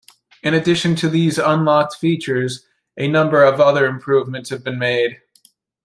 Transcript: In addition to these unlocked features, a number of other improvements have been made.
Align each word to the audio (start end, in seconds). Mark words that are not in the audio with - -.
In 0.41 0.55
addition 0.55 0.95
to 0.95 1.09
these 1.09 1.37
unlocked 1.37 1.97
features, 1.97 2.65
a 2.97 3.07
number 3.07 3.43
of 3.43 3.61
other 3.61 3.85
improvements 3.85 4.49
have 4.49 4.63
been 4.63 4.79
made. 4.79 5.21